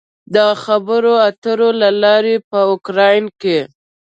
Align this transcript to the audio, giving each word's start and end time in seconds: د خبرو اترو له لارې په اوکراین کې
د 0.35 0.37
خبرو 0.63 1.13
اترو 1.29 1.69
له 1.81 1.89
لارې 2.03 2.35
په 2.49 2.57
اوکراین 2.71 3.25
کې 3.41 3.59